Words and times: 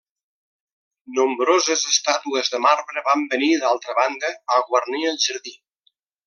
Nombroses 1.17 1.83
estàtues 1.91 2.49
de 2.55 2.61
marbre 2.67 3.05
van 3.11 3.27
venir 3.35 3.51
d'altra 3.65 3.97
banda 4.03 4.33
a 4.57 4.63
guarnir 4.73 5.05
el 5.15 5.23
jardí. 5.29 5.55